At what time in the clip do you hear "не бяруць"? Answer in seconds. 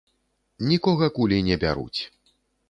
1.51-2.01